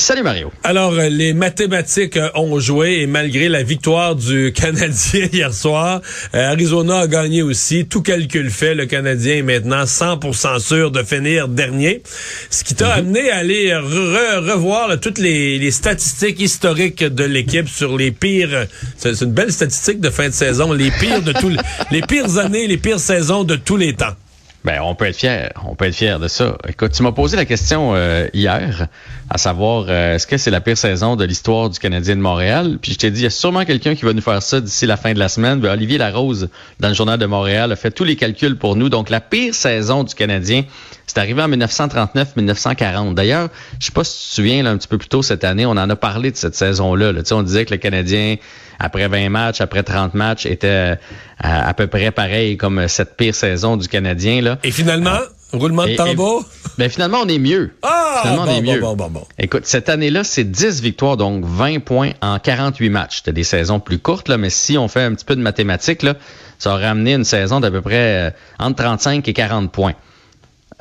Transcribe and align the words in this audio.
Salut 0.00 0.22
Mario. 0.22 0.50
Alors, 0.64 0.94
euh, 0.94 1.10
les 1.10 1.34
mathématiques 1.34 2.16
euh, 2.16 2.30
ont 2.34 2.58
joué 2.58 3.00
et 3.02 3.06
malgré 3.06 3.50
la 3.50 3.62
victoire 3.62 4.16
du 4.16 4.50
Canadien 4.56 5.28
hier 5.30 5.52
soir, 5.52 6.00
euh, 6.34 6.50
Arizona 6.52 7.00
a 7.00 7.06
gagné 7.06 7.42
aussi. 7.42 7.86
Tout 7.86 8.00
calcul 8.00 8.50
fait, 8.50 8.74
le 8.74 8.86
Canadien 8.86 9.36
est 9.36 9.42
maintenant 9.42 9.84
100% 9.84 10.58
sûr 10.58 10.90
de 10.90 11.02
finir 11.02 11.48
dernier. 11.48 12.02
Ce 12.48 12.64
qui 12.64 12.74
t'a 12.74 12.86
Mhm. 12.96 12.98
amené 12.98 13.30
à 13.30 13.36
aller 13.36 13.68
re- 13.72 14.50
revoir 14.50 14.88
là, 14.88 14.96
toutes 14.96 15.18
les, 15.18 15.58
les 15.58 15.70
statistiques 15.70 16.40
historiques 16.40 17.04
de 17.04 17.24
l'équipe 17.24 17.68
sur 17.68 17.98
les 17.98 18.10
pires... 18.10 18.66
C'est 18.96 19.14
c'est 19.14 19.26
une 19.26 19.32
belle 19.32 19.52
statistique 19.52 20.00
de 20.00 20.08
fin 20.08 20.28
de 20.28 20.34
saison. 20.34 20.72
Les 20.72 20.90
pires 20.92 21.20
de 21.22 21.32
tous... 21.32 21.54
les 21.90 22.00
pires 22.00 22.38
années, 22.38 22.66
les 22.66 22.78
pires 22.78 23.00
saisons 23.00 23.44
de 23.44 23.54
tous 23.56 23.76
les 23.76 23.92
temps. 23.92 24.16
Ben, 24.62 24.80
on 24.82 24.94
peut 24.94 25.06
être 25.06 25.16
fier. 25.16 25.52
On 25.66 25.74
peut 25.74 25.86
être 25.86 25.94
fier 25.94 26.18
de 26.18 26.28
ça. 26.28 26.58
Écoute, 26.68 26.92
tu 26.92 27.02
m'as 27.02 27.12
posé 27.12 27.34
la 27.34 27.46
question 27.46 27.94
euh, 27.94 28.28
hier, 28.34 28.88
à 29.30 29.38
savoir, 29.38 29.86
euh, 29.88 30.16
est-ce 30.16 30.26
que 30.26 30.36
c'est 30.36 30.50
la 30.50 30.60
pire 30.60 30.76
saison 30.76 31.16
de 31.16 31.24
l'histoire 31.24 31.70
du 31.70 31.78
Canadien 31.78 32.14
de 32.14 32.20
Montréal? 32.20 32.78
Puis 32.80 32.92
je 32.92 32.98
t'ai 32.98 33.10
dit, 33.10 33.20
il 33.20 33.24
y 33.24 33.26
a 33.26 33.30
sûrement 33.30 33.64
quelqu'un 33.64 33.94
qui 33.94 34.04
va 34.04 34.12
nous 34.12 34.20
faire 34.20 34.42
ça 34.42 34.60
d'ici 34.60 34.84
la 34.84 34.98
fin 34.98 35.14
de 35.14 35.18
la 35.18 35.30
semaine. 35.30 35.60
Ben, 35.60 35.72
Olivier 35.72 35.96
Larose, 35.96 36.50
dans 36.78 36.88
le 36.88 36.94
Journal 36.94 37.18
de 37.18 37.24
Montréal, 37.24 37.72
a 37.72 37.76
fait 37.76 37.90
tous 37.90 38.04
les 38.04 38.16
calculs 38.16 38.56
pour 38.56 38.76
nous. 38.76 38.90
Donc, 38.90 39.08
la 39.08 39.22
pire 39.22 39.54
saison 39.54 40.04
du 40.04 40.14
Canadien, 40.14 40.64
c'est 41.06 41.16
arrivé 41.16 41.40
en 41.40 41.48
1939-1940. 41.48 43.14
D'ailleurs, 43.14 43.48
je 43.78 43.86
sais 43.86 43.92
pas 43.92 44.04
si 44.04 44.12
tu 44.12 44.28
te 44.28 44.34
souviens, 44.34 44.62
là, 44.62 44.70
un 44.70 44.76
petit 44.76 44.88
peu 44.88 44.98
plus 44.98 45.08
tôt 45.08 45.22
cette 45.22 45.42
année, 45.42 45.64
on 45.64 45.70
en 45.70 45.88
a 45.88 45.96
parlé 45.96 46.30
de 46.30 46.36
cette 46.36 46.54
saison-là. 46.54 47.12
Là. 47.12 47.24
Sais, 47.24 47.32
On 47.32 47.42
disait 47.42 47.64
que 47.64 47.70
le 47.70 47.78
Canadien, 47.78 48.36
après 48.80 49.06
20 49.06 49.28
matchs, 49.28 49.60
après 49.60 49.82
30 49.82 50.14
matchs, 50.14 50.46
était 50.46 50.66
euh, 50.66 50.94
à, 51.38 51.68
à 51.68 51.74
peu 51.74 51.86
près 51.86 52.10
pareil 52.10 52.56
comme 52.56 52.88
cette 52.88 53.16
pire 53.16 53.34
saison 53.34 53.76
du 53.76 53.86
Canadien. 53.86 54.40
Là. 54.42 54.58
Et 54.64 54.70
finalement, 54.72 55.18
roulement 55.52 55.86
de 55.86 55.94
tambour? 55.94 56.44
Ben 56.78 56.88
finalement, 56.88 57.18
on 57.22 57.28
est 57.28 57.38
mieux. 57.38 57.72
Ah! 57.82 58.20
Finalement, 58.22 58.44
on 58.46 58.50
est 58.50 58.62
bon, 58.62 58.72
mieux. 58.72 58.80
bon, 58.80 58.96
bon, 58.96 59.04
bon, 59.08 59.20
bon. 59.20 59.26
Écoute, 59.38 59.66
cette 59.66 59.88
année-là, 59.88 60.24
c'est 60.24 60.44
10 60.50 60.80
victoires, 60.80 61.16
donc 61.16 61.44
20 61.44 61.80
points 61.80 62.10
en 62.22 62.38
48 62.38 62.88
matchs. 62.90 63.16
C'était 63.18 63.32
des 63.32 63.44
saisons 63.44 63.80
plus 63.80 63.98
courtes, 63.98 64.28
là, 64.28 64.38
mais 64.38 64.50
si 64.50 64.78
on 64.78 64.88
fait 64.88 65.02
un 65.02 65.14
petit 65.14 65.24
peu 65.24 65.36
de 65.36 65.42
mathématiques, 65.42 66.02
là, 66.02 66.14
ça 66.58 66.72
aurait 66.72 66.86
amené 66.86 67.14
une 67.14 67.24
saison 67.24 67.60
d'à 67.60 67.70
peu 67.70 67.80
près 67.82 68.28
euh, 68.28 68.30
entre 68.58 68.82
35 68.82 69.26
et 69.28 69.32
40 69.32 69.70
points. 69.72 69.94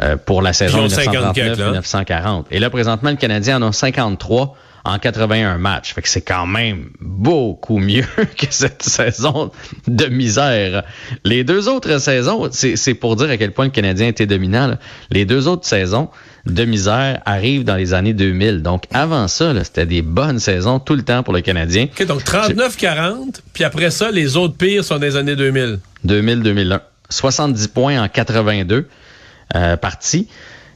euh, 0.01 0.15
pour 0.17 0.41
la 0.41 0.53
saison 0.53 0.85
ont 0.85 0.89
50 0.89 1.35
quelques, 1.35 1.57
là. 1.57 1.71
1939-1940. 1.81 2.43
Et 2.51 2.59
là, 2.59 2.69
présentement, 2.69 3.09
le 3.09 3.15
Canadien 3.17 3.61
en 3.61 3.67
a 3.69 3.71
53 3.73 4.55
en 4.85 4.97
81 4.99 5.57
matchs. 5.57 5.93
Fait 5.93 6.01
que 6.01 6.09
c'est 6.09 6.21
quand 6.21 6.47
même 6.47 6.89
beaucoup 6.99 7.79
mieux 7.79 8.05
que 8.37 8.47
cette 8.49 8.83
saison 8.83 9.51
de 9.87 10.05
misère. 10.05 10.83
Les 11.23 11.43
deux 11.43 11.67
autres 11.67 11.97
saisons, 11.99 12.49
c'est 12.51 12.93
pour 12.93 13.15
dire 13.15 13.29
à 13.29 13.37
quel 13.37 13.51
point 13.51 13.65
le 13.65 13.71
Canadien 13.71 14.07
était 14.07 14.25
dominant. 14.25 14.67
là. 14.67 14.79
Les 15.11 15.25
deux 15.25 15.47
autres 15.47 15.65
saisons 15.65 16.09
de 16.45 16.65
misère 16.65 17.21
arrivent 17.25 17.63
dans 17.63 17.75
les 17.75 17.93
années 17.93 18.13
2000. 18.13 18.61
Donc 18.61 18.83
avant 18.91 19.27
ça, 19.27 19.53
c'était 19.63 19.85
des 19.85 20.01
bonnes 20.01 20.39
saisons 20.39 20.79
tout 20.79 20.95
le 20.95 21.03
temps 21.03 21.23
pour 21.23 21.33
le 21.33 21.41
Canadien. 21.41 21.87
OK, 21.91 22.05
donc 22.05 22.23
39-40, 22.23 23.39
puis 23.53 23.63
après 23.63 23.91
ça, 23.91 24.11
les 24.11 24.37
autres 24.37 24.55
pires 24.55 24.83
sont 24.83 24.97
des 24.97 25.15
années 25.15 25.35
2000. 25.35 25.79
2000-2001. 26.05 26.79
70 27.09 27.67
points 27.69 28.01
en 28.01 28.07
82 28.07 28.87
euh, 29.55 29.77
parties. 29.77 30.27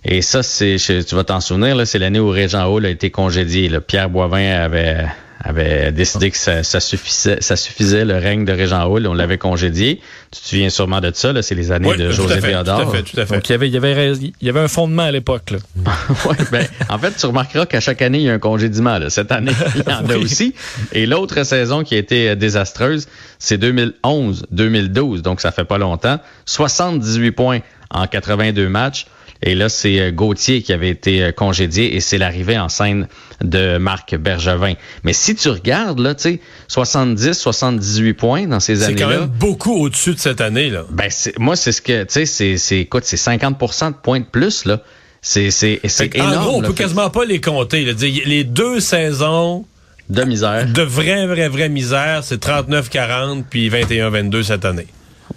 Et 0.05 0.21
ça, 0.21 0.43
c'est, 0.43 0.77
je- 0.77 1.01
tu 1.01 1.15
vas 1.15 1.23
t'en 1.23 1.39
souvenir, 1.39 1.75
là, 1.75 1.85
c'est 1.85 1.99
l'année 1.99 2.19
où 2.19 2.29
Régent 2.29 2.65
Hall 2.71 2.85
a 2.85 2.89
été 2.89 3.09
congédié. 3.09 3.69
là. 3.69 3.79
Pierre 3.79 4.09
Boivin 4.09 4.61
avait, 4.61 5.05
avait 5.41 5.93
décidé 5.93 6.29
que 6.29 6.37
ça, 6.37 6.61
ça 6.63 6.81
suffisait, 6.81 7.37
ça 7.39 7.55
suffisait 7.55 8.03
le 8.03 8.15
règne 8.17 8.43
de 8.43 8.51
Régent 8.51 8.85
Hall. 8.89 9.07
On 9.07 9.13
l'avait 9.13 9.37
congédié. 9.37 10.01
Tu 10.31 10.41
te 10.41 10.47
souviens 10.49 10.69
sûrement 10.69 10.99
de 10.99 11.09
ça. 11.13 11.31
Là, 11.31 11.41
c'est 11.41 11.55
les 11.55 11.71
années 11.71 11.87
Oui, 11.91 11.97
de 11.97 12.11
José 12.11 12.41
fait, 12.41 12.49
Théodore. 12.49 12.81
Tout 12.81 12.89
à 12.89 12.91
fait, 12.91 13.03
tout 13.03 13.19
à 13.19 13.25
fait. 13.25 13.35
Donc, 13.35 13.47
il 13.49 13.51
y 13.53 13.55
avait, 13.55 13.67
il 13.69 13.73
y 13.73 13.77
avait, 13.77 14.13
il 14.13 14.33
y 14.41 14.49
avait 14.49 14.59
un 14.59 14.67
fondement 14.67 15.03
à 15.03 15.11
l'époque. 15.11 15.51
là. 15.51 15.57
Ouais, 16.29 16.35
ben, 16.51 16.67
en 16.89 16.97
fait, 16.99 17.15
tu 17.17 17.25
remarqueras 17.25 17.65
qu'à 17.65 17.79
chaque 17.79 18.01
année, 18.01 18.17
il 18.19 18.23
y 18.25 18.29
a 18.29 18.33
un 18.33 18.39
congédiement. 18.39 18.97
là. 18.99 19.09
Cette 19.09 19.31
année, 19.31 19.53
il 19.75 19.83
y 19.89 19.93
en 19.93 20.05
a 20.09 20.17
aussi. 20.21 20.53
Et 20.91 21.05
l'autre 21.05 21.43
saison 21.43 21.83
qui 21.83 21.95
a 21.95 21.97
été 21.97 22.29
euh, 22.31 22.35
désastreuse, 22.35 23.07
c'est 23.39 23.57
2011-2012. 23.61 25.21
Donc, 25.21 25.39
ça 25.41 25.51
fait 25.51 25.63
pas 25.65 25.77
longtemps. 25.77 26.19
78 26.45 27.31
points 27.31 27.59
en 27.89 28.07
82 28.07 28.67
matchs. 28.69 29.05
Et 29.45 29.55
là, 29.55 29.67
c'est 29.69 29.99
euh, 29.99 30.11
Gauthier 30.11 30.61
qui 30.61 30.71
avait 30.73 30.89
été 30.89 31.21
euh, 31.21 31.31
congédié 31.31 31.95
et 31.95 31.99
c'est 31.99 32.17
l'arrivée 32.17 32.57
en 32.57 32.69
scène 32.69 33.07
de 33.43 33.77
Marc 33.77 34.15
Bergevin. 34.15 34.73
Mais 35.03 35.11
si 35.13 35.35
tu 35.35 35.49
regardes, 35.49 35.99
là, 35.99 36.15
tu 36.15 36.23
sais, 36.23 36.39
70, 36.69 37.33
78 37.33 38.13
points 38.13 38.47
dans 38.47 38.59
ces 38.61 38.77
C'est 38.77 38.95
quand 38.95 39.03
années-là. 39.05 39.19
même 39.21 39.29
beaucoup 39.29 39.73
au-dessus 39.75 40.13
de 40.13 40.19
cette 40.19 40.39
année, 40.41 40.69
là. 40.69 40.85
Ben, 40.89 41.09
moi, 41.37 41.55
c'est 41.57 41.73
ce 41.73 41.81
que, 41.81 42.03
tu 42.03 42.13
sais, 42.13 42.25
c'est, 42.25 42.57
c'est, 42.57 42.79
écoute, 42.79 43.03
c'est 43.05 43.17
50% 43.17 43.89
de 43.89 43.95
points 44.01 44.21
de 44.21 44.25
plus, 44.25 44.65
là. 44.65 44.81
C'est, 45.21 45.51
c'est, 45.51 45.79
c'est 45.87 46.09
que, 46.09 46.19
en 46.19 46.31
énorme. 46.31 46.45
gros, 46.45 46.57
on 46.57 46.61
là. 46.61 46.67
peut 46.69 46.73
quasiment 46.73 47.09
pas 47.09 47.25
les 47.25 47.39
compter. 47.39 47.85
là. 47.85 47.93
Les 48.01 48.43
deux 48.43 48.79
saisons 48.79 49.65
de 50.09 50.23
misère. 50.23 50.67
de 50.67 50.81
vraie, 50.81 51.27
vraie, 51.27 51.47
vraie 51.49 51.69
misère, 51.69 52.21
c'est 52.23 52.41
39-40 52.45 53.43
puis 53.49 53.69
21-22 53.69 54.43
cette 54.43 54.65
année. 54.65 54.87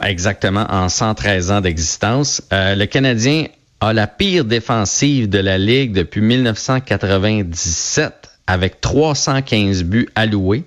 Exactement, 0.02 0.66
en 0.68 0.88
113 0.88 1.50
ans 1.50 1.60
d'existence. 1.60 2.42
Euh, 2.52 2.74
le 2.74 2.86
Canadien 2.86 3.46
a 3.80 3.92
la 3.92 4.06
pire 4.06 4.44
défensive 4.44 5.28
de 5.28 5.38
la 5.38 5.58
Ligue 5.58 5.92
depuis 5.92 6.20
1997, 6.20 8.30
avec 8.46 8.80
315 8.80 9.84
buts 9.84 10.08
alloués. 10.14 10.64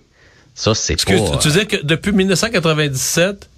Ça, 0.55 0.75
c'est 0.75 0.95
pas... 1.05 1.13
Excuse, 1.13 1.39
tu 1.41 1.47
disais 1.47 1.65
que 1.65 1.77
depuis 1.83 2.11
1997, 2.11 3.49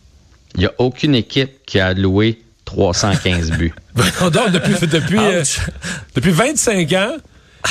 Il 0.55 0.59
n'y 0.61 0.65
a 0.65 0.73
aucune 0.77 1.15
équipe 1.15 1.51
qui 1.65 1.79
a 1.79 1.87
alloué 1.87 2.41
315 2.65 3.51
buts. 3.57 3.73
donc, 3.95 4.51
depuis, 4.51 4.87
depuis, 4.87 5.17
euh, 5.19 5.43
depuis 6.15 6.31
25 6.31 6.91
ans, 6.93 7.17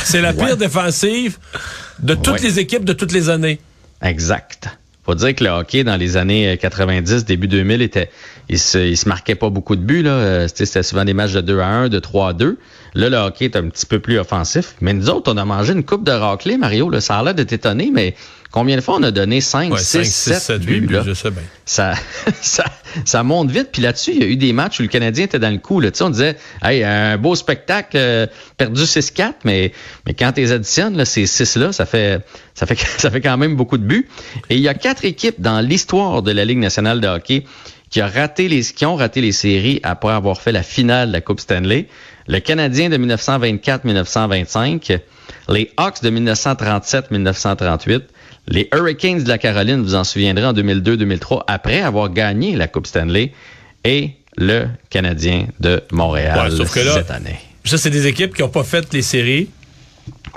c'est 0.04 0.20
la 0.20 0.32
pire 0.32 0.44
Ouais. 0.44 0.56
défensive 0.56 1.38
de 2.00 2.14
toutes 2.14 2.34
Ouais. 2.34 2.40
les 2.42 2.58
équipes 2.58 2.84
de 2.84 2.92
toutes 2.92 3.12
les 3.12 3.28
années. 3.28 3.60
Exact. 4.02 4.69
Faut 5.10 5.16
dire 5.16 5.34
que 5.34 5.43
le 5.43 5.50
hockey 5.50 5.82
dans 5.82 5.97
les 5.97 6.16
années 6.16 6.56
90, 6.56 7.25
début 7.25 7.48
2000, 7.48 7.82
était, 7.82 8.10
il 8.48 8.60
se, 8.60 8.78
il 8.78 8.97
se 8.97 9.09
marquait 9.09 9.34
pas 9.34 9.50
beaucoup 9.50 9.75
de 9.75 9.81
buts. 9.81 10.04
Là. 10.04 10.12
Euh, 10.12 10.47
C'était 10.47 10.66
c'était 10.66 10.84
souvent 10.84 11.04
des 11.04 11.15
matchs 11.15 11.32
de 11.32 11.41
2 11.41 11.59
à 11.59 11.66
1, 11.66 11.88
de 11.88 11.98
3 11.98 12.28
à 12.28 12.32
2. 12.32 12.59
Là, 12.94 13.09
le 13.09 13.16
hockey 13.16 13.47
est 13.47 13.56
un 13.56 13.69
petit 13.70 13.87
peu 13.87 13.99
plus 13.99 14.20
offensif. 14.20 14.76
Mais 14.81 14.93
nous 14.93 15.10
autres, 15.10 15.32
on 15.32 15.37
a 15.37 15.44
mangé 15.44 15.72
une 15.72 15.82
coupe 15.82 16.04
de 16.04 16.12
raclée, 16.12 16.58
Mario. 16.58 16.90
Là. 16.90 17.00
Ça 17.00 17.19
a 17.19 17.25
l'air 17.25 17.34
de 17.34 17.43
t'étonner, 17.43 17.90
mais 17.93 18.14
combien 18.50 18.76
de 18.76 18.81
fois 18.81 18.97
on 18.97 19.02
a 19.02 19.11
donné? 19.11 19.41
5, 19.41 19.73
Ouais, 19.73 19.79
6, 19.79 20.05
7, 20.38 20.61
buts? 20.62 20.81
buts, 20.81 20.93
là? 20.94 21.02
je 21.06 21.14
sais 21.14 21.31
bien. 21.31 21.43
ça, 21.64 21.94
ça, 22.41 22.64
ça 23.05 23.23
monte 23.23 23.50
vite. 23.50 23.69
Puis 23.73 23.82
là-dessus, 23.82 24.12
il 24.14 24.20
y 24.23 24.25
a 24.25 24.26
eu 24.26 24.37
des 24.37 24.52
matchs 24.52 24.81
où 24.81 24.82
le 24.82 24.88
Canadien 24.88 25.25
était 25.25 25.38
dans 25.38 25.50
le 25.50 25.58
coup. 25.58 25.81
Là. 25.81 25.91
Tu 25.91 25.99
sais, 25.99 26.05
On 26.05 26.11
disait, 26.11 26.37
hey, 26.62 26.82
un 26.85 27.17
beau 27.19 27.35
spectacle, 27.35 27.97
euh, 27.97 28.26
perdu 28.56 28.82
6-4, 28.82 29.35
mais, 29.44 29.73
mais 30.06 30.14
quand 30.14 30.32
tu 30.32 30.41
les 30.41 30.52
additionnes, 30.52 30.97
là, 30.97 31.05
ces 31.05 31.25
6-là, 31.25 31.73
ça 31.73 31.87
fait, 31.87 32.25
ça, 32.55 32.67
fait, 32.67 32.79
ça 32.99 33.11
fait 33.11 33.20
quand 33.20 33.37
même 33.37 33.56
beaucoup 33.56 33.79
de 33.79 33.85
buts. 33.85 34.08
Et 34.49 34.56
il 34.56 34.61
y 34.62 34.69
a 34.69 34.75
quatre 34.75 35.05
équipes 35.05 35.41
dans 35.41 35.61
l'histoire 35.61 36.23
de 36.23 36.31
la 36.32 36.44
Ligue 36.44 36.58
nationale 36.58 37.00
de 37.00 37.08
hockey 37.08 37.44
qui, 37.91 38.00
a 38.00 38.06
raté 38.06 38.49
les, 38.49 38.62
qui 38.62 38.87
ont 38.87 38.94
raté 38.96 39.20
les 39.20 39.32
séries 39.32 39.81
après 39.82 40.12
avoir 40.12 40.41
fait 40.41 40.53
la 40.53 40.62
finale 40.62 41.08
de 41.08 41.12
la 41.12 41.20
Coupe 41.20 41.41
Stanley. 41.41 41.88
Le 42.29 42.38
Canadien 42.38 42.88
de 42.88 42.96
1924-1925, 42.99 45.00
les 45.49 45.73
Hawks 45.76 46.00
de 46.03 46.11
1937-1938, 46.11 48.03
les 48.50 48.69
Hurricanes 48.75 49.23
de 49.23 49.29
la 49.29 49.38
Caroline, 49.38 49.82
vous 49.82 49.94
en 49.94 50.05
souviendrez, 50.05 50.44
en 50.44 50.52
2002-2003, 50.52 51.44
après 51.47 51.81
avoir 51.81 52.11
gagné 52.11 52.56
la 52.56 52.69
Coupe 52.69 52.87
Stanley, 52.87 53.32
et 53.85 54.11
le 54.37 54.67
Canadien 54.91 55.47
de 55.61 55.82
Montréal 55.93 56.50
Ouais, 56.50 56.56
sauf 56.56 56.73
que 56.75 56.81
là- 56.81 56.94
cette 56.94 57.11
année. 57.11 57.38
Ça, 57.64 57.79
c'est 57.79 57.91
des 57.91 58.06
équipes 58.06 58.35
qui 58.35 58.43
n'ont 58.43 58.49
pas 58.49 58.64
fait 58.64 58.93
les 58.93 59.02
séries. 59.02 59.49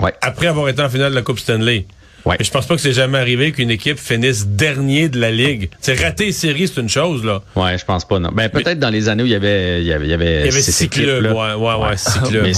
Ouais. 0.00 0.12
après 0.22 0.46
avoir 0.46 0.68
été 0.68 0.82
en 0.82 0.88
finale 0.88 1.10
de 1.10 1.16
la 1.16 1.22
Coupe 1.22 1.38
Stanley. 1.38 1.86
Ouais. 2.24 2.36
Mais 2.38 2.44
je 2.44 2.50
pense 2.50 2.66
pas 2.66 2.74
que 2.74 2.80
c'est 2.80 2.92
jamais 2.94 3.18
arrivé 3.18 3.52
qu'une 3.52 3.70
équipe 3.70 3.98
finisse 3.98 4.46
dernier 4.46 5.08
de 5.08 5.20
la 5.20 5.30
ligue. 5.30 5.68
C'est 5.80 6.00
rater 6.02 6.26
les 6.26 6.32
séries, 6.32 6.68
c'est 6.68 6.80
une 6.80 6.88
chose 6.88 7.22
là. 7.24 7.42
Ouais, 7.54 7.76
je 7.76 7.84
pense 7.84 8.04
pas, 8.06 8.18
non. 8.18 8.30
Ben, 8.32 8.48
peut-être 8.48 8.78
dans 8.78 8.88
les 8.90 9.08
années 9.10 9.22
où 9.22 9.26
il 9.26 9.32
y 9.32 9.34
avait, 9.34 9.80
il 9.82 9.86
y 9.86 9.92
avait, 9.92 10.06
il 10.06 10.10
y 10.10 10.14
avait, 10.14 10.40
Il 10.40 10.46
y 10.46 10.48
avait 10.48 10.62
ces 10.62 10.72
six 10.72 10.88
clubs, 10.88 11.24
ouais, 11.26 11.54
ouais, 11.54 11.74
ouais, 11.74 11.96
six 11.96 12.18
clubs. 12.28 12.44
Mais, 12.44 12.52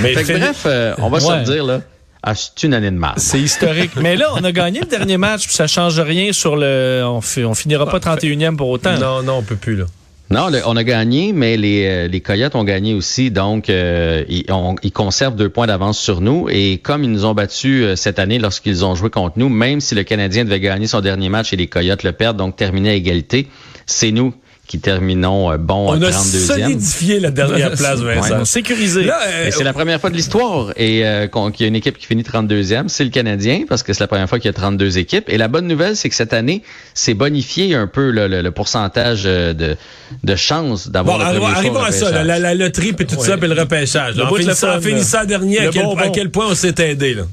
Mais 0.00 0.14
Fait 0.14 0.32
que 0.32 0.38
bref, 0.38 0.62
euh, 0.66 0.94
on 0.98 1.08
va 1.10 1.18
se 1.20 1.32
le 1.38 1.44
dire, 1.44 1.64
là. 1.64 1.80
Ah, 2.22 2.34
c'est 2.34 2.62
une 2.64 2.74
année 2.74 2.90
de 2.90 2.96
mal. 2.96 3.14
C'est 3.16 3.40
historique. 3.40 3.90
Mais 3.96 4.16
là, 4.16 4.28
on 4.34 4.44
a 4.44 4.52
gagné 4.52 4.80
le 4.80 4.86
dernier 4.86 5.16
match, 5.16 5.46
puis 5.46 5.54
ça 5.56 5.66
change 5.66 5.98
rien 5.98 6.32
sur 6.32 6.54
le. 6.56 7.02
On, 7.04 7.20
fi- 7.20 7.44
on 7.44 7.54
finira 7.54 7.86
pas 7.86 7.98
31e 7.98 8.56
pour 8.56 8.68
autant. 8.68 8.96
Non, 8.98 9.22
non, 9.22 9.38
on 9.38 9.42
peut 9.42 9.56
plus 9.56 9.76
là. 9.76 9.84
Non, 10.30 10.48
le- 10.48 10.62
on 10.64 10.76
a 10.76 10.84
gagné, 10.84 11.32
mais 11.34 11.56
les, 11.58 11.84
euh, 11.86 12.08
les 12.08 12.20
Coyotes 12.20 12.54
ont 12.54 12.64
gagné 12.64 12.94
aussi, 12.94 13.30
donc 13.30 13.68
euh, 13.68 14.24
ils, 14.28 14.44
on- 14.50 14.76
ils 14.82 14.92
conservent 14.92 15.34
deux 15.36 15.48
points 15.50 15.66
d'avance 15.66 15.98
sur 15.98 16.20
nous. 16.22 16.48
Et 16.48 16.78
comme 16.78 17.02
ils 17.04 17.10
nous 17.10 17.24
ont 17.26 17.34
battus 17.34 17.82
euh, 17.84 17.96
cette 17.96 18.18
année 18.18 18.38
lorsqu'ils 18.38 18.84
ont 18.84 18.94
joué 18.94 19.10
contre 19.10 19.38
nous, 19.38 19.48
même 19.50 19.80
si 19.80 19.94
le 19.94 20.04
Canadien 20.04 20.44
devait 20.44 20.60
gagner 20.60 20.86
son 20.86 21.00
dernier 21.00 21.28
match 21.28 21.52
et 21.52 21.56
les 21.56 21.66
Coyotes 21.66 22.02
le 22.04 22.12
perdent, 22.12 22.36
donc 22.38 22.56
terminer 22.56 22.90
à 22.90 22.94
égalité, 22.94 23.48
c'est 23.84 24.10
nous 24.12 24.32
qui 24.72 24.80
terminons 24.80 25.52
euh, 25.52 25.58
bon 25.58 25.90
On 25.90 26.02
à 26.02 26.06
a 26.06 26.10
32e. 26.10 26.46
solidifié 26.46 27.20
la 27.20 27.30
dernière 27.30 27.72
place, 27.76 28.00
Vincent. 28.00 28.38
Ouais, 28.38 28.44
sécurisé. 28.46 29.04
Là, 29.04 29.18
euh, 29.26 29.48
Et 29.48 29.50
c'est 29.50 29.64
la 29.64 29.74
première 29.74 30.00
fois 30.00 30.08
de 30.08 30.14
l'histoire 30.16 30.72
et 30.78 31.04
euh, 31.06 31.26
qu'il 31.26 31.60
y 31.60 31.64
a 31.64 31.66
une 31.68 31.76
équipe 31.76 31.98
qui 31.98 32.06
finit 32.06 32.22
32e, 32.22 32.88
c'est 32.88 33.04
le 33.04 33.10
Canadien 33.10 33.64
parce 33.68 33.82
que 33.82 33.92
c'est 33.92 34.00
la 34.00 34.06
première 34.06 34.30
fois 34.30 34.38
qu'il 34.38 34.46
y 34.48 34.48
a 34.48 34.54
32 34.54 34.96
équipes. 34.96 35.26
Et 35.28 35.36
la 35.36 35.48
bonne 35.48 35.66
nouvelle, 35.66 35.94
c'est 35.94 36.08
que 36.08 36.14
cette 36.14 36.32
année, 36.32 36.62
c'est 36.94 37.12
bonifié 37.12 37.74
un 37.74 37.86
peu 37.86 38.08
là, 38.10 38.28
le, 38.28 38.40
le 38.40 38.50
pourcentage 38.50 39.24
euh, 39.26 39.52
de, 39.52 39.76
de 40.24 40.36
chances 40.36 40.88
d'avoir 40.88 41.18
Bon, 41.18 41.24
le 41.34 41.38
premier 41.38 41.54
arrivons, 41.54 41.82
à 41.82 41.92
ça, 41.92 42.10
la, 42.10 42.24
la, 42.24 42.38
la 42.38 42.54
loterie 42.54 42.94
puis 42.94 43.04
tout 43.04 43.16
Ouais. 43.16 43.26
ça, 43.26 43.36
puis 43.36 43.48
le 43.48 43.60
repêchage. 43.60 44.16
Le 44.16 44.24
En 44.24 44.34
finissant, 44.34 44.70
en 44.70 44.72
fun, 44.80 44.80
finissant 44.80 45.26
dernier, 45.26 45.58
à 45.58 45.68
quel, 45.68 45.84
à 45.98 46.08
quel 46.08 46.30
point 46.30 46.46
on 46.48 46.54
s'est 46.54 46.74
aidé 46.78 47.12
là? 47.12 47.24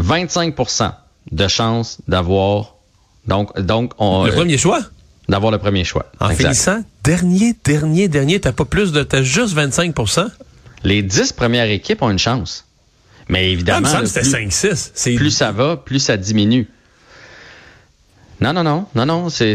25% 0.00 0.92
de 1.32 1.48
chances 1.48 1.98
d'avoir 2.06 2.76
donc 3.26 3.58
donc 3.60 3.92
on, 3.98 4.24
Le 4.26 4.30
euh, 4.30 4.34
premier 4.36 4.58
choix? 4.58 4.80
D'avoir 5.28 5.50
le 5.52 5.58
premier 5.58 5.84
choix. 5.84 6.06
En 6.20 6.30
Exact. 6.30 6.42
finissant 6.44 6.84
dernier, 7.02 7.54
dernier, 7.64 8.08
dernier, 8.08 8.40
t'as 8.40 8.52
pas 8.52 8.64
plus 8.64 8.92
de, 8.92 9.02
t'as 9.02 9.22
juste 9.22 9.54
25% 9.56 10.28
Les 10.84 11.02
10 11.02 11.32
premières 11.32 11.68
équipes 11.70 12.02
ont 12.02 12.10
une 12.10 12.18
chance. 12.18 12.66
Mais 13.28 13.38
Ah, 13.38 13.42
évidemment, 13.42 13.88
me 13.88 13.92
là, 14.02 14.06
c'était 14.06 14.20
plus- 14.20 14.30
5-6. 14.30 14.90
C'est 14.94 15.14
plus 15.14 15.30
ça 15.30 15.50
va, 15.50 15.76
plus 15.78 15.98
ça 15.98 16.16
diminue. 16.18 16.68
Non, 18.40 18.52
non, 18.52 18.64
non, 18.64 18.84
non, 18.94 19.06
non, 19.06 19.28
c'est, 19.30 19.54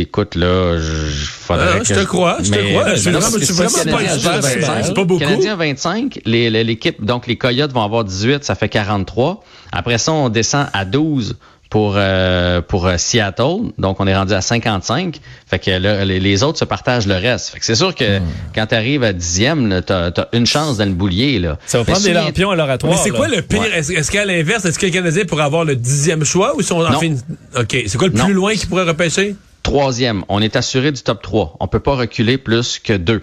écoute, 0.00 0.36
là, 0.36 0.78
je, 0.78 1.24
faudrait 1.26 1.66
Ah, 1.74 1.78
que 1.80 1.84
je 1.84 1.94
te 1.94 2.04
crois, 2.04 2.38
je 2.40 2.50
te 2.50 2.70
crois. 2.70 2.94
Je 2.94 3.10
que 3.10 3.40
je 3.40 3.44
suis 3.44 3.54
vraiment 3.54 3.96
pas 3.98 4.02
expert, 4.04 4.42
c'est- 4.44 4.58
25, 4.60 4.84
c'est 4.84 4.94
pas 4.94 5.04
beaucoup. 5.04 5.20
Canadien 5.20 5.52
a 5.52 5.56
25, 5.56 6.20
les- 6.24 6.48
les- 6.48 6.64
l'équipe, 6.64 7.04
donc 7.04 7.26
les 7.26 7.36
Coyotes 7.36 7.72
vont 7.72 7.82
avoir 7.82 8.04
18, 8.04 8.44
ça 8.44 8.54
fait 8.54 8.68
43. 8.68 9.44
Après 9.72 9.98
ça, 9.98 10.12
on 10.12 10.28
descend 10.28 10.68
à 10.72 10.84
12 10.84 11.36
pour, 11.72 11.94
euh, 11.96 12.60
pour 12.60 12.86
euh, 12.86 12.98
Seattle, 12.98 13.72
donc 13.78 13.98
on 13.98 14.06
est 14.06 14.14
rendu 14.14 14.34
à 14.34 14.42
55. 14.42 15.18
Fait 15.46 15.58
que 15.58 15.70
là, 15.70 16.04
les, 16.04 16.20
les 16.20 16.42
autres 16.42 16.58
se 16.58 16.66
partagent 16.66 17.06
le 17.06 17.14
reste. 17.14 17.48
Fait 17.48 17.60
que 17.60 17.64
c'est 17.64 17.74
sûr 17.76 17.94
que 17.94 18.20
quand 18.54 18.66
tu 18.66 18.74
arrives 18.74 19.02
à 19.02 19.14
10e, 19.14 19.68
là, 19.68 19.80
t'as, 19.80 20.10
t'as 20.10 20.26
une 20.34 20.44
chance 20.44 20.76
dans 20.76 20.84
le 20.84 20.92
boulier, 20.92 21.38
là. 21.38 21.56
Ça 21.64 21.78
va 21.78 21.84
Mais 21.88 21.92
prendre 21.94 22.06
des 22.06 22.12
lampions 22.12 22.50
à 22.50 22.56
l'oratoire. 22.56 22.92
Mais 22.92 22.98
c'est 23.02 23.08
quoi 23.08 23.26
le 23.26 23.40
pire? 23.40 23.60
Ouais. 23.62 23.70
Est-ce, 23.78 23.90
est-ce 23.90 24.10
qu'à 24.10 24.26
l'inverse, 24.26 24.66
est-ce 24.66 24.78
que 24.78 24.84
le 24.84 24.92
Canadien 24.92 25.24
pourrait 25.24 25.44
avoir 25.44 25.64
le 25.64 25.74
dixième 25.74 26.24
choix 26.24 26.54
ou 26.54 26.60
si 26.60 26.74
on 26.74 26.80
en 26.84 26.90
Non. 26.90 27.00
fait 27.00 27.06
une... 27.06 27.18
OK. 27.58 27.74
C'est 27.86 27.96
quoi 27.96 28.08
le 28.08 28.18
Non. 28.18 28.24
plus 28.26 28.34
loin 28.34 28.52
qu'il 28.54 28.68
pourrait 28.68 28.82
repêcher? 28.84 29.34
Troisième, 29.62 30.24
on 30.28 30.42
est 30.42 30.56
assuré 30.56 30.92
du 30.92 31.00
top 31.00 31.22
3. 31.22 31.56
On 31.58 31.68
peut 31.68 31.80
pas 31.80 31.94
reculer 31.94 32.36
plus 32.36 32.78
que 32.80 32.92
deux. 32.92 33.22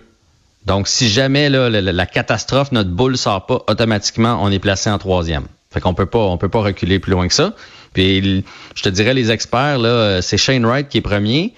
Donc, 0.66 0.88
si 0.88 1.07
jamais 1.07 1.50
là, 1.50 1.69
la, 1.69 1.81
la- 1.81 1.92
la 1.92 2.06
catastrophe, 2.07 2.72
notre 2.72 2.90
boule 2.90 3.16
sort 3.16 3.45
pas, 3.45 3.62
automatiquement, 3.68 4.40
on 4.42 4.50
est 4.52 4.57
placé 4.57 4.90
en 4.90 4.98
troisième. 4.98 5.44
Fait 5.72 5.81
qu'on 5.81 5.94
peut 5.94 6.07
pas, 6.07 6.18
on 6.18 6.38
peut 6.40 6.50
pas 6.50 6.62
reculer 6.62 6.98
plus 6.98 7.12
loin 7.12 7.28
que 7.28 7.34
ça. 7.36 7.54
Puis, 7.94 8.44
je 8.75 8.83
te 8.83 8.89
dirais, 8.89 9.13
les 9.13 9.31
experts, 9.31 9.80
là, 9.80 9.89
euh, 9.89 10.21
c'est 10.21 10.38
Shane 10.38 10.65
Wright 10.65 10.88
qui 10.89 11.00
est 11.00 11.01
premier. 11.01 11.53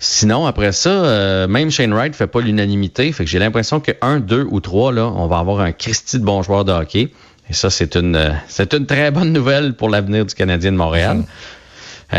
Sinon, 0.00 0.46
après 0.46 0.72
ça, 0.72 0.90
euh, 0.90 1.46
même 1.46 1.70
Shane 1.70 1.94
Wright 1.94 2.14
fait 2.14 2.26
pas 2.26 2.40
l'unanimité. 2.40 3.10
Fait 3.12 3.24
que 3.24 3.30
j'ai 3.30 3.38
l'impression 3.38 3.80
que 3.80 3.92
un, 4.02 4.20
deux 4.20 4.46
ou 4.50 4.60
trois, 4.60 4.92
là, 4.92 5.06
on 5.14 5.26
va 5.26 5.38
avoir 5.38 5.60
un 5.60 5.72
Christie 5.72 6.18
de 6.18 6.24
bons 6.24 6.42
joueurs 6.42 6.64
de 6.64 6.72
hockey. 6.72 7.10
Et 7.48 7.52
ça, 7.52 7.70
c'est 7.70 7.94
une, 7.96 8.16
euh, 8.16 8.30
c'est 8.48 8.74
une 8.74 8.86
très 8.86 9.10
bonne 9.10 9.32
nouvelle 9.32 9.74
pour 9.74 9.88
l'avenir 9.88 10.26
du 10.26 10.34
Canadien 10.34 10.72
de 10.72 10.76
Montréal. 10.76 11.24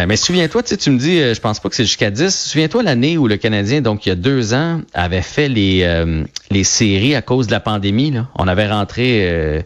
Mais 0.08 0.18
souviens-toi, 0.18 0.62
tu 0.62 0.70
sais, 0.70 0.78
tu 0.78 0.90
me 0.90 0.98
dis, 0.98 1.20
je 1.20 1.40
pense 1.40 1.62
pas 1.62 1.70
que 1.70 1.76
c'est 1.76 1.86
jusqu'à 1.86 2.12
10. 2.12 2.48
Souviens-toi 2.50 2.84
l'année 2.84 3.18
où 3.18 3.30
le 3.30 3.38
Canadien, 3.38 3.80
donc 3.80 4.06
il 4.06 4.10
y 4.10 4.12
a 4.12 4.16
deux 4.16 4.54
ans, 4.54 4.82
avait 4.94 5.22
fait 5.22 5.48
les, 5.48 6.04
les 6.52 6.64
séries 6.66 7.16
à 7.16 7.22
cause 7.22 7.48
de 7.48 7.54
la 7.54 7.62
pandémie. 7.62 8.12
Là. 8.12 8.28
On 8.36 8.50
avait 8.50 8.68
rentré 8.68 9.64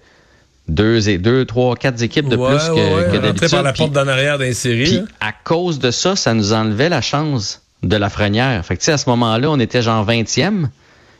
deux, 0.69 1.09
et 1.09 1.17
deux, 1.17 1.45
trois, 1.45 1.75
quatre 1.75 2.01
équipes 2.01 2.29
de 2.29 2.35
Ouais, 2.35 2.49
plus 2.55 2.67
que, 2.67 2.73
ouais. 2.73 3.11
que 3.11 3.17
d'habitude. 3.17 3.49
par 3.51 3.63
la 3.63 3.73
porte 3.73 3.91
d'en 3.91 4.07
arrière 4.07 4.37
d'un 4.37 4.53
série. 4.53 5.03
à 5.19 5.31
cause 5.31 5.79
de 5.79 5.91
ça, 5.91 6.15
ça 6.15 6.33
nous 6.33 6.53
enlevait 6.53 6.89
la 6.89 7.01
chance 7.01 7.61
de 7.83 7.95
la 7.97 8.09
frenière. 8.09 8.65
Fait 8.65 8.75
que 8.75 8.79
tu 8.81 8.85
sais, 8.85 8.91
à 8.91 8.97
ce 8.97 9.09
moment-là, 9.09 9.49
on 9.49 9.59
était 9.59 9.81
genre 9.81 10.05
20e. 10.05 10.67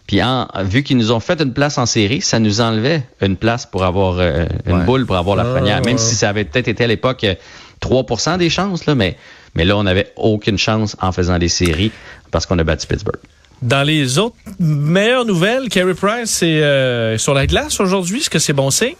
Puis 0.07 0.23
en, 0.23 0.47
vu 0.63 0.81
qu'ils 0.83 0.97
nous 0.97 1.11
ont 1.11 1.19
fait 1.19 1.39
une 1.41 1.53
place 1.53 1.77
en 1.77 1.85
série, 1.85 2.21
ça 2.21 2.39
nous 2.39 2.61
enlevait 2.61 3.03
une 3.21 3.35
place 3.37 3.65
pour 3.67 3.83
avoir 3.83 4.17
euh, 4.19 4.45
une 4.65 4.77
Ouais. 4.79 4.83
boule 4.85 5.05
pour 5.05 5.15
avoir 5.17 5.35
la 5.35 5.43
Ah, 5.43 5.51
frenière. 5.55 5.81
Même 5.85 5.97
si 5.99 6.15
ça 6.15 6.29
avait 6.29 6.45
peut-être 6.45 6.67
été 6.67 6.83
à 6.83 6.87
l'époque 6.87 7.23
euh, 7.23 7.35
3% 7.81 8.37
des 8.37 8.49
chances, 8.49 8.85
là, 8.87 8.95
mais, 8.95 9.15
mais 9.55 9.65
là, 9.65 9.77
on 9.77 9.83
n'avait 9.83 10.11
aucune 10.15 10.57
chance 10.57 10.95
en 10.99 11.11
faisant 11.11 11.37
les 11.37 11.47
séries 11.47 11.91
parce 12.31 12.45
qu'on 12.47 12.57
a 12.59 12.63
battu 12.63 12.87
Pittsburgh. 12.87 13.19
Dans 13.61 13.83
les 13.83 14.17
autres 14.17 14.35
meilleures 14.59 15.25
nouvelles, 15.25 15.69
Carey 15.69 15.93
Price 15.93 16.41
est 16.43 16.63
euh, 16.63 17.17
sur 17.17 17.33
la 17.33 17.45
glace 17.45 17.79
aujourd'hui. 17.79 18.19
Est-ce 18.21 18.29
que 18.29 18.39
c'est 18.39 18.53
bon 18.53 18.71
signe? 18.71 18.95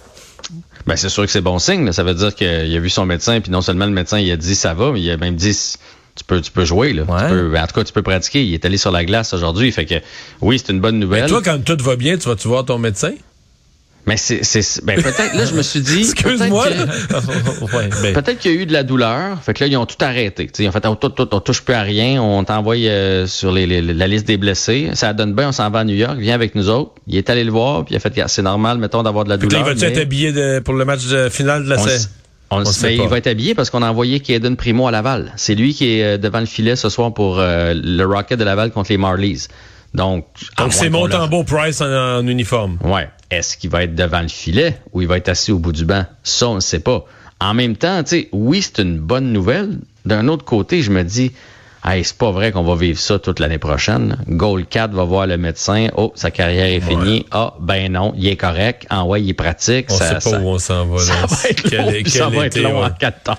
Ben, 0.88 0.96
c'est 0.96 1.10
sûr 1.10 1.24
que 1.26 1.32
c'est 1.32 1.42
bon 1.42 1.60
signe. 1.60 1.86
là. 1.86 1.94
Ça 1.94 2.04
veut 2.04 2.14
dire 2.14 2.34
qu'il 2.36 2.48
a 2.48 2.80
vu 2.80 2.90
son 2.90 3.06
médecin, 3.06 3.42
puis 3.42 3.52
non 3.52 3.62
seulement 3.62 3.86
le 3.86 3.92
médecin 3.92 4.18
il 4.20 4.32
a 4.32 4.38
dit 4.38 4.56
ça 4.56 4.74
va, 4.74 4.92
mais 4.92 5.02
il 5.02 5.10
a 5.12 5.18
même 5.18 5.36
dit 5.36 5.56
tu 6.16 6.24
peux, 6.26 6.42
tu 6.42 6.52
peux 6.52 6.66
jouer. 6.66 6.94
Là. 6.94 7.04
Ouais. 7.04 7.22
Tu 7.24 7.34
peux- 7.34 7.58
en 7.58 7.68
tout 7.68 7.74
cas, 7.76 7.84
tu 7.84 7.94
peux 7.94 8.02
pratiquer. 8.02 8.44
Il 8.44 8.54
est 8.54 8.66
allé 8.66 8.78
sur 8.78 8.92
la 8.92 9.06
glace 9.06 9.34
aujourd'hui. 9.34 9.72
Fait 9.72 9.86
que 9.86 9.96
oui, 10.42 10.60
c'est 10.60 10.72
une 10.74 10.82
bonne 10.82 10.96
Mais 10.98 11.06
nouvelle. 11.06 11.30
toi, 11.30 11.42
quand 11.44 11.64
tout 11.64 11.78
va 11.84 11.96
bien, 11.96 12.18
tu 12.18 12.28
vas-tu 12.28 12.48
voir 12.48 12.66
ton 12.66 12.78
médecin? 12.78 13.12
Mais 14.10 14.18
c'est, 14.18 14.44
c'est, 14.44 14.84
ben 14.84 15.00
peut-être, 15.02 15.36
là, 15.36 15.46
je 15.46 15.54
me 15.54 15.62
suis 15.62 15.82
dit. 15.82 16.00
Excuse-moi, 16.00 16.66
peut-être 16.66 17.08
que- 17.70 17.76
ouais, 17.78 17.90
ben, 18.02 18.14
Peut-être 18.16 18.40
qu'il 18.40 18.52
y 18.56 18.58
a 18.58 18.62
eu 18.62 18.66
de 18.66 18.74
la 18.74 18.82
douleur. 18.84 19.38
Fait 19.44 19.54
que 19.54 19.64
là, 19.64 19.68
ils 19.70 19.78
ont 19.78 19.86
tout 19.86 20.04
arrêté. 20.04 20.48
T'sais, 20.48 20.68
ont 20.68 20.72
fait, 20.72 20.86
on, 20.88 20.96
tout- 20.96 21.10
tout- 21.10 21.30
on 21.32 21.40
touche 21.40 21.62
plus 21.62 21.76
à 21.76 21.84
rien. 21.84 22.20
On 22.22 22.44
t'envoie 22.44 22.76
euh, 22.76 23.28
sur 23.28 23.52
les, 23.52 23.68
les- 23.68 23.82
la 23.82 24.08
liste 24.08 24.26
des 24.26 24.38
blessés. 24.38 24.90
Ça 24.94 25.14
donne 25.14 25.34
bien, 25.36 25.50
on 25.50 25.52
s'en 25.52 25.70
va 25.70 25.80
à 25.80 25.84
New 25.84 25.96
York. 25.96 26.18
Viens 26.18 26.34
avec 26.34 26.56
nous 26.56 26.70
autres. 26.70 26.92
Il 27.08 27.18
est 27.18 27.30
allé 27.30 27.44
le 27.44 27.52
voir, 27.52 27.86
puis 27.86 27.94
il 27.94 27.98
a 27.98 28.00
fait, 28.00 28.14
c'est 28.28 28.42
normal, 28.42 28.80
mettons, 28.80 29.04
d'avoir 29.04 29.26
de 29.26 29.30
la 29.30 29.38
Puis 29.38 29.48
là, 29.48 29.60
douleur. 29.60 29.68
il 29.68 29.80
va-tu 29.80 29.86
mais 29.86 29.92
être 29.98 30.02
habillé 30.02 30.32
de- 30.32 30.60
pour 30.60 30.74
le 30.74 30.86
match 30.86 31.06
de- 31.06 31.30
final 31.30 31.64
de 31.66 31.70
la 31.70 31.78
série? 31.78 32.08
on 32.52 32.58
le 32.58 32.68
On 32.68 32.72
sait, 32.72 32.80
sait 32.80 32.96
il 32.96 33.08
va 33.08 33.20
être 33.20 33.28
habillé 33.28 33.54
parce 33.54 33.70
qu'on 33.70 33.84
a 33.84 33.90
envoyé 33.92 34.22
Kaden 34.22 34.56
Primo 34.56 34.88
à 34.88 34.92
Laval. 34.92 35.32
C'est 35.36 35.54
lui 35.54 35.76
qui 35.76 36.00
est 36.00 36.04
euh, 36.04 36.18
devant 36.18 36.40
le 36.40 36.48
filet 36.48 36.76
ce 36.76 36.90
soir 36.90 37.14
pour 37.14 37.38
euh, 37.40 37.76
le 37.76 38.04
Rocket 38.06 38.40
de 38.40 38.44
Laval 38.44 38.72
contre 38.72 38.90
les 38.92 38.98
Marlies. 38.98 39.46
Donc, 39.94 40.26
Donc, 40.58 40.74
c'est 40.74 40.86
qu'on 40.90 41.00
mon 41.00 41.06
leur- 41.08 41.30
beau 41.30 41.44
Price 41.44 41.82
en, 41.82 41.86
en 42.20 42.28
uniforme. 42.28 42.78
Ouais. 42.84 43.10
Est-ce 43.32 43.58
qu'il 43.58 43.70
va 43.70 43.84
être 43.84 43.96
devant 43.96 44.22
le 44.22 44.28
filet 44.28 44.78
ou 44.94 45.02
il 45.02 45.08
va 45.08 45.18
être 45.18 45.30
assis 45.30 45.52
au 45.52 45.60
bout 45.60 45.72
du 45.72 45.86
banc? 45.86 46.06
Ça, 46.24 46.48
on 46.50 46.56
ne 46.56 46.60
sait 46.60 46.80
pas. 46.80 47.06
En 47.40 47.54
même 47.54 47.76
temps, 47.76 48.04
tu 48.04 48.10
sais, 48.10 48.30
oui, 48.32 48.62
c'est 48.62 48.82
une 48.82 49.00
bonne 49.00 49.32
nouvelle. 49.32 49.80
D'un 50.06 50.28
autre 50.28 50.46
côté, 50.46 50.82
je 50.82 50.92
me 50.92 51.04
dis, 51.04 51.32
hey, 51.86 52.04
c'est 52.04 52.18
pas 52.18 52.32
vrai 52.32 52.52
qu'on 52.52 52.64
va 52.64 52.76
vivre 52.76 53.00
ça 53.00 53.18
toute 53.20 53.40
l'année 53.40 53.58
prochaine. 53.60 54.18
Goal 54.28 54.66
4 54.66 54.92
va 54.94 55.04
voir 55.06 55.26
le 55.28 55.38
médecin. 55.38 55.88
Oh, 55.96 56.12
sa 56.16 56.32
carrière 56.32 56.66
est 56.66 56.82
finie. 56.82 57.26
Ah, 57.32 57.54
ben 57.60 57.92
non, 57.92 58.14
il 58.18 58.28
est 58.28 58.36
correct. 58.36 58.86
En 58.90 59.06
ouais, 59.08 59.22
il 59.22 59.30
est 59.30 59.34
pratique. 59.34 59.88
On 59.90 59.96
ça, 59.98 60.08
sait 60.08 60.14
pas 60.16 60.38
ça- 60.38 60.40
où 60.42 60.48
on 60.50 60.60
s'en 60.60 60.86
va. 60.88 61.00
ça 61.00 61.14
là. 61.14 61.26
va 61.28 61.50
être 61.50 61.64
Quel- 61.70 61.80
long, 61.80 61.92
quel 61.92 62.10
ça 62.10 62.30
va 62.30 62.46
être 62.48 62.60
long 62.60 62.82
ouais. 62.84 62.90
en. 63.28 63.36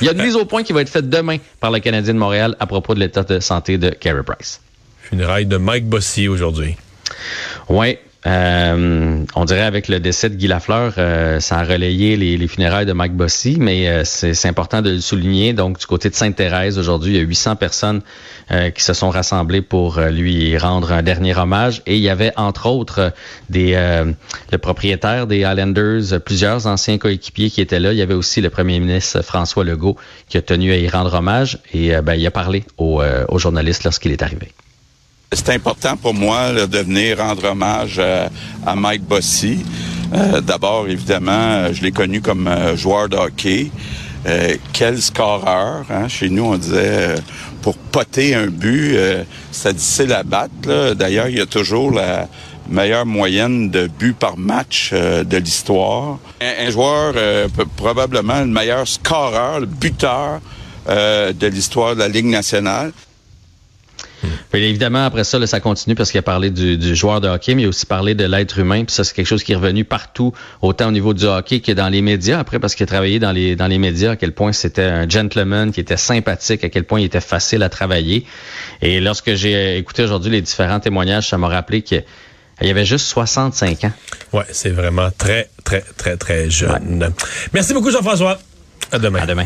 Il 0.00 0.06
y 0.06 0.08
a 0.08 0.12
une 0.12 0.22
mise 0.22 0.36
au 0.36 0.44
point 0.46 0.62
qui 0.62 0.72
va 0.72 0.80
être 0.82 0.88
faite 0.88 1.10
demain 1.10 1.36
par 1.60 1.70
le 1.70 1.80
Canadien 1.80 2.14
de 2.14 2.18
Montréal 2.18 2.56
à 2.60 2.66
propos 2.66 2.94
de 2.94 3.00
l'état 3.00 3.22
de 3.24 3.40
santé 3.40 3.76
de 3.78 3.90
Carey 3.90 4.22
Price. 4.24 4.60
Funérailles 5.08 5.46
de 5.46 5.56
Mike 5.56 5.86
Bossy 5.86 6.26
aujourd'hui. 6.26 6.76
Oui. 7.68 7.96
Euh, 8.26 9.24
on 9.36 9.44
dirait 9.44 9.62
avec 9.62 9.86
le 9.86 10.00
décès 10.00 10.28
de 10.28 10.34
Guy 10.34 10.48
Lafleur, 10.48 10.94
euh, 10.98 11.38
ça 11.38 11.58
a 11.58 11.62
relayé 11.62 12.16
les, 12.16 12.36
les 12.36 12.48
funérailles 12.48 12.86
de 12.86 12.92
Mike 12.92 13.14
Bossy, 13.14 13.56
mais 13.60 13.88
euh, 13.88 14.02
c'est 14.04 14.48
important 14.48 14.82
de 14.82 14.90
le 14.90 15.00
souligner. 15.00 15.52
Donc, 15.52 15.78
du 15.78 15.86
côté 15.86 16.10
de 16.10 16.14
Sainte-Thérèse, 16.16 16.76
aujourd'hui, 16.76 17.12
il 17.12 17.16
y 17.18 17.20
a 17.20 17.22
800 17.24 17.54
personnes 17.54 18.02
qui 18.76 18.82
se 18.82 18.94
sont 18.94 19.10
rassemblées 19.10 19.60
pour 19.60 19.98
lui 19.98 20.56
rendre 20.56 20.92
un 20.92 21.02
dernier 21.02 21.36
hommage. 21.36 21.82
Et 21.86 21.96
il 21.96 22.02
y 22.02 22.08
avait, 22.08 22.32
entre 22.36 22.66
autres, 22.66 23.12
le 23.50 24.56
propriétaire 24.56 25.26
des 25.26 25.42
Highlanders, 25.42 26.20
plusieurs 26.24 26.68
anciens 26.68 26.96
coéquipiers 26.96 27.50
qui 27.50 27.60
étaient 27.60 27.80
là. 27.80 27.92
Il 27.92 27.98
y 27.98 28.02
avait 28.02 28.14
aussi 28.14 28.40
le 28.40 28.50
premier 28.50 28.78
ministre 28.78 29.20
François 29.22 29.64
Legault 29.64 29.96
qui 30.28 30.36
a 30.36 30.42
tenu 30.42 30.70
à 30.70 30.76
y 30.76 30.88
rendre 30.88 31.14
hommage. 31.14 31.58
Et 31.74 31.92
ben, 32.02 32.14
il 32.14 32.24
a 32.24 32.30
parlé 32.30 32.62
aux 32.78 33.02
journalistes 33.38 33.82
lorsqu'il 33.82 34.12
est 34.12 34.22
arrivé. 34.22 34.52
C'est 35.32 35.50
important 35.50 35.96
pour 35.96 36.14
moi 36.14 36.52
là, 36.52 36.66
de 36.66 36.78
venir 36.78 37.18
rendre 37.18 37.44
hommage 37.50 37.98
à, 37.98 38.30
à 38.64 38.74
Mike 38.76 39.02
Bossy. 39.02 39.58
Euh, 40.14 40.40
D'abord, 40.40 40.86
évidemment, 40.88 41.32
euh, 41.32 41.72
je 41.72 41.82
l'ai 41.82 41.90
connu 41.92 42.20
comme 42.20 42.46
euh, 42.46 42.76
joueur 42.76 43.08
de 43.08 43.16
hockey. 43.16 43.70
Euh, 44.26 44.56
quel 44.72 45.00
scoreur. 45.00 45.84
Hein? 45.90 46.08
Chez 46.08 46.28
nous, 46.28 46.44
on 46.44 46.56
disait, 46.56 46.76
euh, 46.76 47.16
pour 47.62 47.76
poter 47.76 48.34
un 48.34 48.46
but, 48.46 48.96
euh, 48.96 49.24
c'était 49.50 49.74
difficile 49.74 50.12
à 50.12 50.22
battre. 50.22 50.94
D'ailleurs, 50.94 51.28
il 51.28 51.38
y 51.38 51.40
a 51.40 51.46
toujours 51.46 51.90
la, 51.90 52.28
meilleure 52.68 53.06
moyenne 53.06 53.70
de 53.70 53.86
buts 53.86 54.14
par 54.18 54.36
match 54.36 54.90
euh, 54.92 55.24
de 55.24 55.36
l'histoire. 55.36 56.18
Un, 56.40 56.66
un 56.66 56.70
joueur, 56.70 57.14
euh, 57.16 57.48
probablement 57.76 58.40
le 58.40 58.46
meilleur 58.46 58.86
scoreur, 58.86 59.60
le 59.60 59.66
buteur 59.66 60.40
euh, 60.88 61.32
de 61.32 61.46
l'histoire 61.46 61.94
de 61.94 62.00
la 62.00 62.08
Ligue 62.08 62.26
nationale. 62.26 62.92
Puis 64.56 64.64
évidemment, 64.64 65.04
après 65.04 65.24
ça, 65.24 65.38
là, 65.38 65.46
ça 65.46 65.60
continue 65.60 65.94
parce 65.94 66.10
qu'il 66.10 66.18
a 66.18 66.22
parlé 66.22 66.48
du, 66.48 66.78
du 66.78 66.96
joueur 66.96 67.20
de 67.20 67.28
hockey, 67.28 67.54
mais 67.54 67.60
il 67.60 67.64
a 67.66 67.68
aussi 67.68 67.84
parlé 67.84 68.14
de 68.14 68.24
l'être 68.24 68.58
humain. 68.58 68.86
Puis 68.86 68.94
ça, 68.94 69.04
c'est 69.04 69.12
quelque 69.12 69.26
chose 69.26 69.44
qui 69.44 69.52
est 69.52 69.54
revenu 69.54 69.84
partout, 69.84 70.32
autant 70.62 70.88
au 70.88 70.92
niveau 70.92 71.12
du 71.12 71.26
hockey 71.26 71.60
que 71.60 71.72
dans 71.72 71.90
les 71.90 72.00
médias. 72.00 72.38
Après, 72.38 72.58
parce 72.58 72.74
qu'il 72.74 72.84
a 72.84 72.86
travaillé 72.86 73.18
dans 73.18 73.32
les, 73.32 73.54
dans 73.54 73.66
les 73.66 73.76
médias, 73.76 74.12
à 74.12 74.16
quel 74.16 74.32
point 74.32 74.52
c'était 74.52 74.80
un 74.80 75.06
gentleman, 75.06 75.72
qui 75.72 75.80
était 75.80 75.98
sympathique, 75.98 76.64
à 76.64 76.70
quel 76.70 76.84
point 76.84 77.00
il 77.00 77.04
était 77.04 77.20
facile 77.20 77.62
à 77.62 77.68
travailler. 77.68 78.24
Et 78.80 78.98
lorsque 78.98 79.34
j'ai 79.34 79.76
écouté 79.76 80.04
aujourd'hui 80.04 80.30
les 80.30 80.40
différents 80.40 80.80
témoignages, 80.80 81.28
ça 81.28 81.36
m'a 81.36 81.48
rappelé 81.48 81.82
qu'il 81.82 82.02
y 82.62 82.70
avait 82.70 82.86
juste 82.86 83.08
65 83.08 83.84
ans. 83.84 83.92
Ouais, 84.32 84.44
c'est 84.52 84.70
vraiment 84.70 85.10
très, 85.18 85.50
très, 85.64 85.84
très, 85.98 86.16
très 86.16 86.48
jeune. 86.48 87.12
Merci 87.52 87.74
beaucoup, 87.74 87.90
Jean-François. 87.90 88.38
À 88.90 88.98
demain. 88.98 89.20
À 89.20 89.26
demain. 89.26 89.44